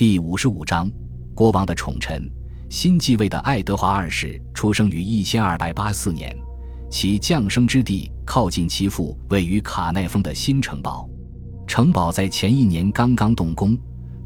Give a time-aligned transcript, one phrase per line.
[0.00, 0.90] 第五十五章，
[1.34, 2.26] 国王的宠臣。
[2.70, 6.34] 新继位的爱德华二世出生于一千二百八四年，
[6.90, 11.06] 其降生之地靠近其父位于卡奈峰的新城堡。
[11.66, 13.76] 城堡在前一年刚刚动工，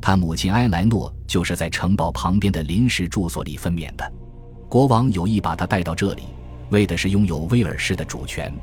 [0.00, 4.12] 他母亲埃莱诺就是在城堡旁边的临时住所里分娩的。
[4.68, 6.22] 国王有意把他带到这里，
[6.70, 8.54] 为的是拥有威尔士的主权。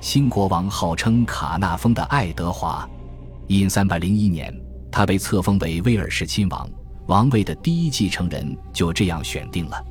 [0.00, 2.88] 新国王号称卡纳峰的爱德华，
[3.48, 4.56] 因三百零一年。
[4.94, 6.70] 他被册封为威尔士亲王，
[7.08, 9.84] 王位的第一继承人就这样选定了。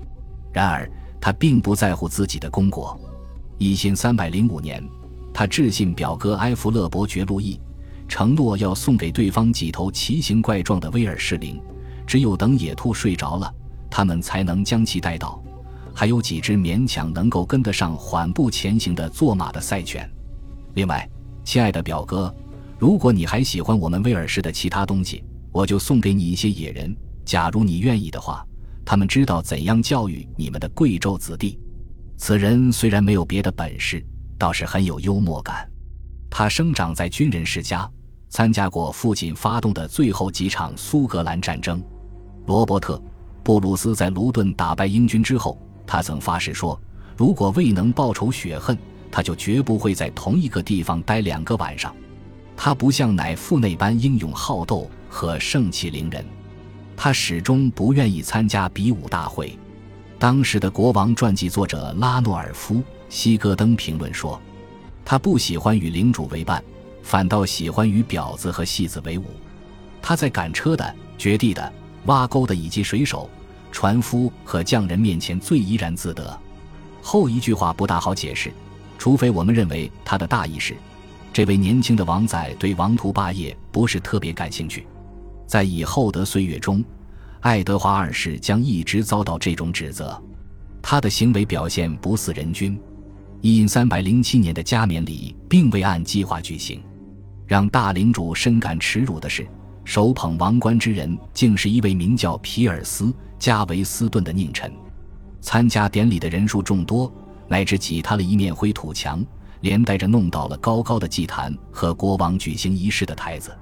[0.53, 0.89] 然而，
[1.19, 2.97] 他并不在乎自己的功过。
[3.57, 4.81] 一千三百零五年，
[5.33, 7.59] 他致信表哥埃弗勒伯爵路易，
[8.07, 11.61] 承诺要送给对方几头奇形怪状的威尔士羚，
[12.07, 13.53] 只有等野兔睡着了，
[13.91, 15.43] 他们才能将其带到。
[15.93, 20.09] 还有几只勉强能够跟得上缓步前行的坐马的赛犬。
[20.75, 21.05] 另外，
[21.43, 22.33] 亲爱的表哥。
[22.83, 25.23] 如果你还喜欢我们威尔士的其他东西，
[25.53, 26.93] 我就送给你一些野人。
[27.23, 28.45] 假如你愿意的话，
[28.83, 31.57] 他们知道怎样教育你们的贵胄子弟。
[32.17, 34.05] 此人虽然没有别的本事，
[34.37, 35.65] 倒是很有幽默感。
[36.29, 37.89] 他生长在军人世家，
[38.27, 41.81] 参加过父亲发动的最后几场苏格兰战争。
[42.47, 42.97] 罗伯特·
[43.45, 46.77] 布鲁斯在卢顿打败英军之后，他曾发誓说，
[47.15, 48.77] 如果未能报仇雪恨，
[49.09, 51.95] 他就绝不会在同一个地方待两个晚上。
[52.65, 56.25] 他不像乃父那般英勇好斗和盛气凌人，
[56.95, 59.59] 他始终不愿意参加比武大会。
[60.17, 62.75] 当时的国王传记作者拉诺尔夫·
[63.09, 64.41] 西戈登评论说
[65.03, 66.63] ：“他不喜欢与领主为伴，
[67.01, 69.25] 反倒喜欢与婊子和戏子为伍。
[70.01, 71.73] 他在赶车的、掘地的、
[72.05, 73.29] 挖沟的以及水手、
[73.73, 76.39] 船夫和匠人面前最怡然自得。”
[77.03, 78.53] 后一句话不大好解释，
[78.97, 80.73] 除非我们认为他的大意是。
[81.33, 84.85] 这位年轻的王仔对王图霸业不是特别感兴趣，
[85.47, 86.85] 在以后的岁月中，
[87.39, 90.21] 爱德华二世将一直遭到这种指责。
[90.79, 92.79] 他的行为表现不似人君。
[93.41, 96.81] 因三百零七年的加冕礼并未按计划举行，
[97.47, 99.45] 让大领主深感耻辱的是，
[99.83, 103.05] 手捧王冠之人竟是一位名叫皮尔斯·
[103.39, 104.71] 加维斯顿的佞臣。
[105.41, 107.11] 参加典礼的人数众多，
[107.47, 109.21] 乃至挤塌了一面灰土墙。
[109.63, 113.57] 连带着弄倒了高高的祭坛和国王举行仪式的台子，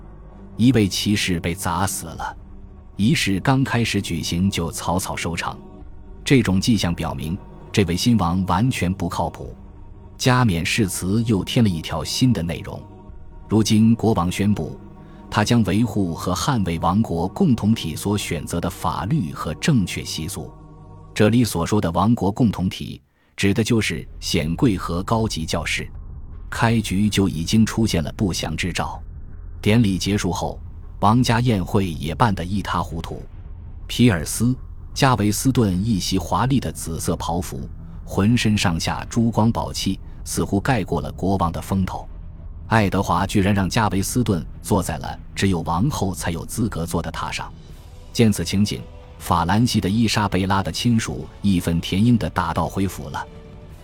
[0.57, 2.35] 一位骑士被砸死了。
[2.95, 5.55] 仪式刚开始举行就草草收场，
[6.25, 7.37] 这种迹象表明
[7.71, 9.55] 这位新王完全不靠谱。
[10.17, 12.81] 加冕誓词又添了一条新的内容：
[13.47, 14.79] 如今国王宣布，
[15.29, 20.51] 他将维护和捍卫王国共同体所选择的法律和正确习俗。
[21.13, 22.99] 这里所说的王国共同体。
[23.41, 25.89] 指的就是显贵和高级教士，
[26.47, 29.01] 开局就已经出现了不祥之兆。
[29.59, 30.59] 典礼结束后，
[30.99, 33.23] 王家宴会也办得一塌糊涂。
[33.87, 34.45] 皮尔斯·
[34.93, 37.67] 加维斯顿一袭华丽的紫色袍服，
[38.05, 42.07] 浑身上下珠光宝气，似乎盖过了国王的风头。
[42.67, 47.51] 爱德华居然让加维斯顿坐在了只有王后才有资格坐的榻上。
[48.13, 48.83] 见此情景。
[49.21, 53.23] 法兰西的伊莎贝拉的亲属义愤填膺地打道回府了，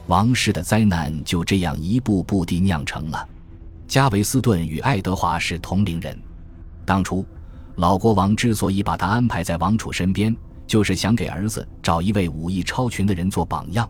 [0.07, 3.29] 王室的灾难就这样一步步地酿成了。
[3.87, 6.19] 加维斯顿与爱德华是同龄人，
[6.83, 7.23] 当初
[7.75, 13.87] 老国王之所以把他安排在王储身边，就是想给儿子找一位武艺超群的人做榜样。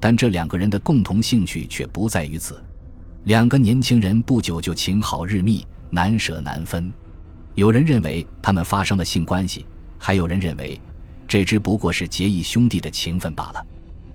[0.00, 2.60] 但这两个人的共同兴趣却不在于此，
[3.24, 6.92] 两个年轻人不久就情好日密，难舍难分。
[7.54, 9.64] 有人认为他们发生了性关系。
[10.02, 10.80] 还有人认为，
[11.28, 13.64] 这只不过是结义兄弟的情分罢了。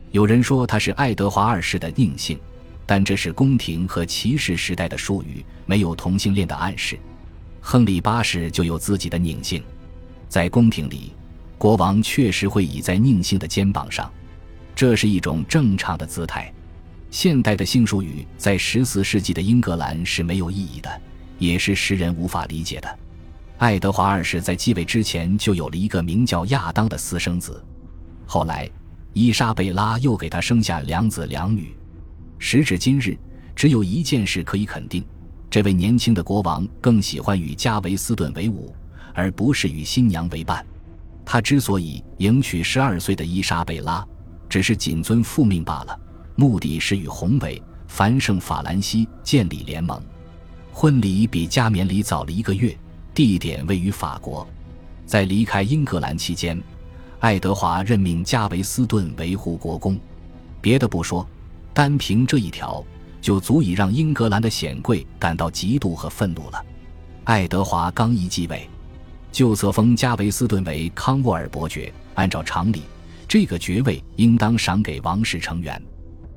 [0.09, 2.40] 有人说他是爱德华二世的佞幸，
[2.88, 6.97] 但这是宫廷和骑士时代的术语，没有同性恋的暗示。
[7.62, 9.63] 亨利八世就有自己的佞幸，
[10.28, 11.13] 在宫廷里，
[11.57, 14.12] 国王确实会倚在佞幸的肩膀上，
[14.75, 16.52] 这是一种正常的姿态。
[17.12, 21.02] 现代的性术语在十四世纪的英格兰是没有意义的，
[21.38, 23.00] 也是世人无法理解的。
[23.57, 27.63] 爱德华二世在继位之前就有了一个名叫亚当的私生子，
[28.25, 28.69] 后来
[29.13, 31.73] 伊莎贝拉又给他生下两子两女。
[32.37, 33.17] 时至今日，
[33.55, 35.05] 只有一件事可以肯定：
[35.49, 38.75] 这位年轻的国王更喜欢与加维斯顿为伍，
[39.13, 40.63] 而不是与新娘为伴。
[41.23, 44.05] 他之所以迎娶十二岁的伊莎贝拉，
[44.49, 45.97] 只是谨遵父命罢了，
[46.35, 49.99] 目的是与宏伟繁盛法兰西建立联盟。
[50.73, 52.78] 婚礼比加冕礼早了一个月。
[53.16, 54.46] 地点位于法国，
[55.06, 56.62] 在离开英格兰期间，
[57.22, 59.97] 爱德华任命加维斯顿维护国公。
[60.59, 61.26] 别的不说，
[61.73, 62.85] 单凭这一条
[63.22, 66.62] 就足以让英格兰的显贵感到嫉妒和愤怒了。
[67.23, 68.70] 爱德华刚一继位，
[69.32, 71.94] 就册封加维斯顿为康沃尔伯爵。
[72.16, 72.82] 按照常理，
[73.29, 75.82] 这个爵位应当赏给王室成员。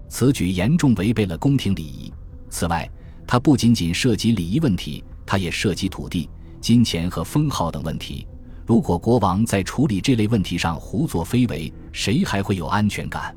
[0.08, 2.12] 此举严重违背了宫廷礼仪。
[2.48, 2.88] 此外，
[3.26, 8.26] 它不仅仅涉及礼仪问题，它也涉及土地、金钱和封号等问题。
[8.66, 13.34] 如果国王在处理这类问题上胡作非为，谁还会有安全感？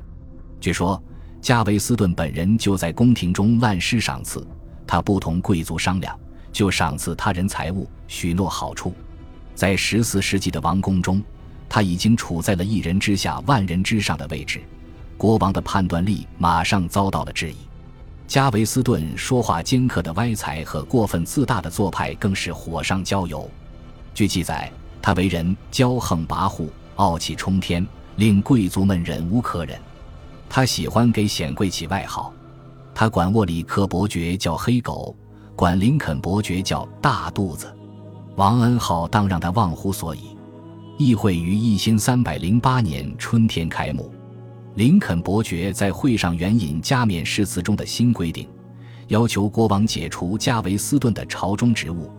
[0.60, 1.02] 据说，
[1.40, 4.46] 加维斯顿本人就在宫廷中滥施赏赐，
[4.86, 6.18] 他不同贵族商量，
[6.52, 8.92] 就赏赐他人财物，许诺好处。
[9.54, 11.22] 在十四世纪的王宫中，
[11.68, 14.60] 他已经处在了一人之下、万人之上的位置，
[15.16, 17.56] 国王的判断力马上遭到了质疑。
[18.26, 23.50] 加维斯顿说话尖刻的歪才和过分自大的做派更是火上浇油。
[24.14, 24.70] 据记载，
[25.02, 27.86] 他为人骄横跋扈、傲气冲天，
[28.16, 29.78] 令贵族们忍无可忍。
[30.48, 32.32] 他喜欢给显贵起外号，
[32.94, 35.14] 他管沃里克伯爵叫黑狗，
[35.54, 37.74] 管林肯伯爵叫大肚子。
[38.36, 40.36] 王恩浩当让他忘乎所以。
[40.98, 44.12] 议会于一千三百零八年春天开幕。
[44.74, 48.48] 林肯伯爵在会上援引加冕誓词中的新规定，
[49.08, 52.10] 要求国王解除加维斯顿的朝中职务，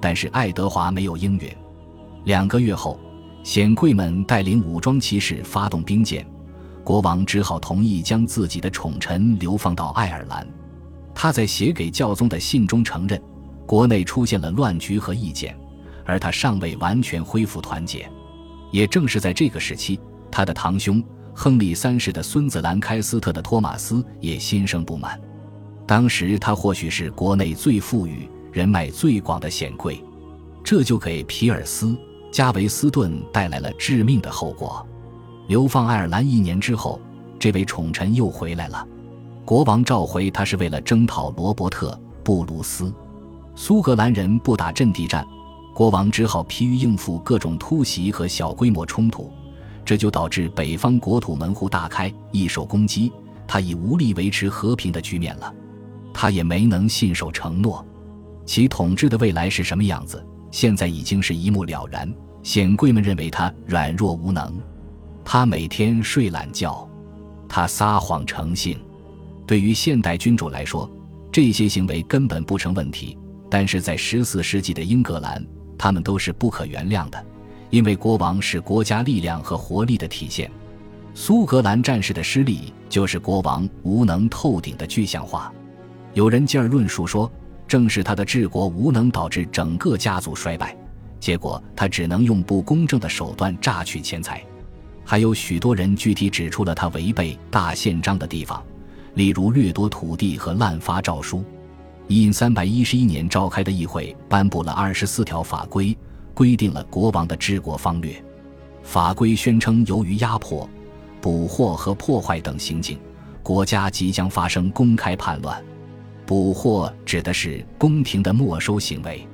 [0.00, 1.50] 但是爱德华没有应允。
[2.24, 3.00] 两个月后，
[3.42, 6.24] 显贵们带领武装骑士发动兵谏，
[6.84, 10.46] 国王只好同意将自己的宠臣流放到爱尔兰。
[11.12, 13.20] 他在写给教宗的信中承认，
[13.66, 15.58] 国内出现了乱局和意见，
[16.04, 18.08] 而他尚未完全恢复团结。
[18.70, 19.98] 也正是在这个时期，
[20.30, 21.02] 他的堂兄。
[21.38, 25.20] 亨利三世的孙子兰开斯特的托马斯也心生不满。
[25.86, 30.02] 当时他或许是国内最富裕、人脉最广的显贵，
[30.64, 31.88] 这就给皮尔斯·
[32.32, 34.84] 加维斯顿带来了致命的后果。
[35.46, 36.98] 流放爱尔兰一年之后，
[37.38, 38.88] 这位宠臣又回来了。
[39.44, 41.90] 国王召回他是为了征讨罗伯特·
[42.24, 42.90] 布鲁斯。
[43.54, 45.24] 苏格兰人不打阵地战，
[45.74, 49.30] 国王只好疲于应付各种突袭和小规模冲突。
[49.86, 53.10] 这就导致北方国土门户大开，易受攻击。
[53.46, 55.54] 他已无力维持和平的局面了，
[56.12, 57.86] 他也没能信守承诺。
[58.44, 62.12] 其统治的未来是什么样子，现在已经是一目了然。
[62.42, 64.52] 显贵们认为他软弱无能，
[65.24, 66.88] 他每天睡懒觉，
[67.48, 68.76] 他撒谎成性。
[69.46, 70.90] 对于现代君主来说，
[71.30, 73.16] 这些行为根本不成问题，
[73.48, 75.44] 但是在十四世纪的英格兰，
[75.78, 77.24] 他们都是不可原谅的。
[77.70, 80.50] 因为国王是国家力量和活力的体现，
[81.14, 85.52] 苏格兰战士的失利就是国王无能透顶的具象化。
[86.14, 87.30] 有人进而论述说，
[87.66, 90.76] 正是他的治国无能导致整个家族衰败，
[91.18, 94.42] 结果他只能用不公正的手段榨取钱财。
[95.04, 98.62] 还有许多人具体指出了他违背大宪章的地方，
[99.14, 101.44] 例如掠夺土地和滥发诏书。
[102.08, 105.96] 因三百一十一年召开的议会颁布了二十四条法规。
[106.36, 108.22] 规定了国王的治国方略，
[108.82, 110.68] 法规宣称，由于压迫、
[111.18, 112.98] 捕获和破坏等行径，
[113.42, 115.64] 国家即将发生公开叛乱。
[116.26, 119.26] 捕获指的是宫廷的没收行为。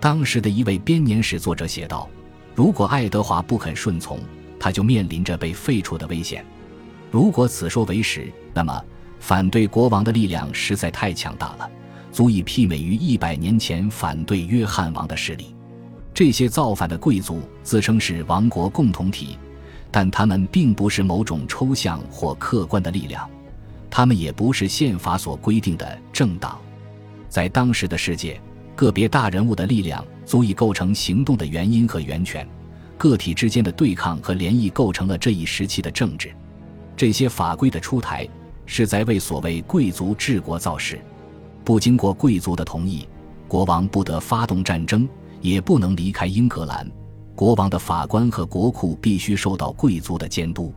[0.00, 2.08] 当时的一位编年史作者写道
[2.56, 4.18] ：“如果爱德华不肯顺从，
[4.58, 6.44] 他就面临着被废除的危险。
[7.12, 8.84] 如果此说为实，那么
[9.20, 11.70] 反对国王的力量实在太强大了，
[12.10, 15.54] 足以媲美于一百年前反对约翰王的势力。”
[16.20, 19.38] 这些造反的贵族自称是王国共同体，
[19.90, 23.26] 但他们并不是某种抽象或客观的力量，
[23.88, 26.58] 他们也不是宪法所规定的政党。
[27.30, 28.38] 在当时的世界，
[28.76, 32.46] 个别大人物的力量足以构成行动的原因和源泉，
[32.98, 36.30] 个体之间的对抗和联谊构成了这一时期的政治。
[36.98, 38.28] 这些法规的出台
[38.66, 41.00] 是在为所谓贵族治国造势，
[41.64, 43.08] 不经过贵族的同意，
[43.48, 45.08] 国王不得发动战争。
[45.40, 46.90] 也不能离开英格兰，
[47.34, 50.74] 国王的法官和国库必须受到贵族的监督，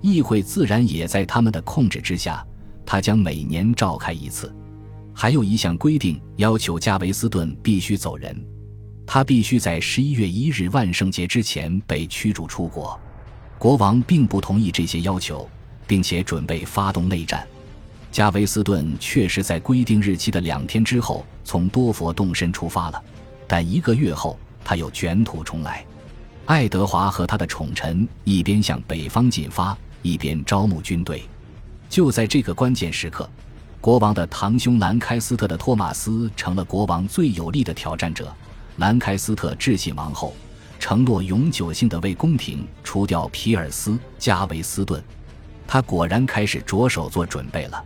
[0.00, 2.44] 议会自然也在他们的控制之下。
[2.86, 4.50] 他将每年召开一次。
[5.12, 8.34] 还有一项规定要求加维斯顿必须走人，
[9.04, 12.98] 他必须在十一月一日万圣节之前被驱逐出国。
[13.58, 15.46] 国王并不同意这些要求，
[15.86, 17.46] 并且准备发动内战。
[18.10, 23.02] 加维斯顿确实在规定日期的两天之后从多佛动身出发了。
[23.48, 25.84] 但一个月后，他又卷土重来。
[26.44, 31.22] 爱德华和他的宠臣一边向北方进发，一边招募军队。
[31.88, 33.28] 就在这个关键时刻，
[33.80, 38.32] 国王的堂兄兰开斯特的托马斯成了国王最有力的挑战者。
[38.76, 40.34] 兰开斯特致信王后，
[40.78, 45.02] 承诺永久性的为宫廷除掉皮尔斯·加维斯顿。
[45.66, 47.84] 他果然开始着手做准备了。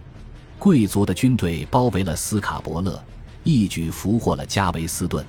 [0.59, 3.03] 贵族的军队包围了斯卡伯勒，
[3.43, 5.25] 一举俘获了加维斯顿。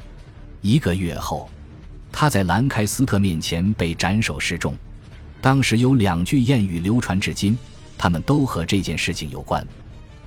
[0.64, 1.50] 一个月后，
[2.10, 4.74] 他在兰开斯特面前被斩首示众。
[5.42, 7.58] 当时有两句谚语流传至今，
[7.98, 9.62] 他们都和这件事情有关。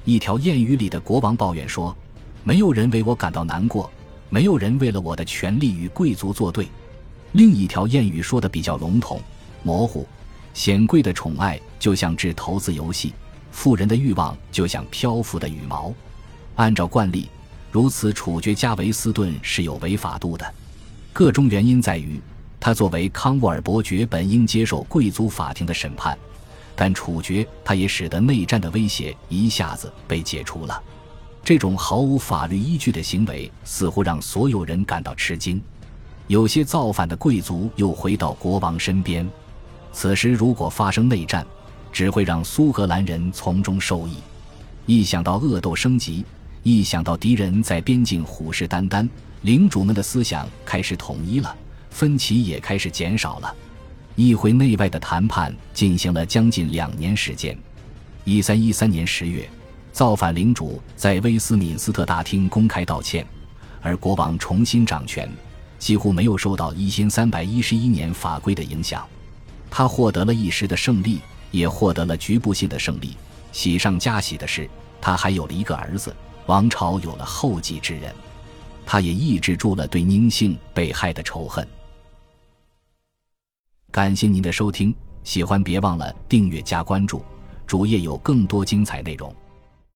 [0.04, 1.96] 一条谚语里的国王抱怨说
[2.44, 3.90] ：“没有人为我感到难过，
[4.28, 6.68] 没有人为了我的权利与贵族作对。”
[7.32, 9.18] 另一条谚语说的比较笼统、
[9.62, 10.06] 模糊
[10.52, 13.14] ：“显贵的宠爱就像掷骰子游戏，
[13.50, 15.94] 富人的欲望就像漂浮的羽毛。”
[16.56, 17.26] 按照惯例，
[17.76, 20.54] 如此处决加维斯顿是有违法度的。
[21.12, 22.18] 个中原因在于。
[22.58, 26.16] 他作为康沃尔伯爵，本应接受贵族法庭的审判，
[26.74, 30.82] 但处决他也使得内战的威胁一下子被解除了。
[31.44, 35.60] 这种毫无法律依据的行为似乎让所有人感到吃惊。
[36.28, 39.28] 有些造反的贵族又回到国王身边。
[39.92, 41.46] 此时如果发生内战，
[41.92, 44.16] 只会让苏格兰人从中受益。
[44.86, 46.24] 一想到恶斗升级，
[46.66, 49.08] 一想到敌人在边境虎视眈眈，
[49.42, 51.56] 领主们的思想开始统一了。
[51.90, 53.54] 分歧也开始减少了，
[54.16, 57.56] 议会内外的谈判进行了将近两年时间。
[58.24, 59.48] 一三一三年十月，
[59.92, 63.24] 造反领主在威斯敏斯特大厅公开道歉，
[63.80, 65.30] 而国王重新掌权，
[65.78, 69.06] 几乎没有受到一千三百一十一年法规的影响。
[69.70, 71.20] 他获得了一时的胜利，
[71.52, 73.16] 也获得了局部性的胜利。
[73.52, 74.68] 喜上加喜的是，
[75.00, 76.12] 他还有了一个儿子，
[76.46, 78.14] 王朝有了后继之人。
[78.88, 81.66] 他也抑制住了对宁姓被害的仇恨。
[83.90, 87.20] 感谢您的收听，喜欢别忘了订阅加关注，
[87.66, 89.34] 主页有更多精彩内容。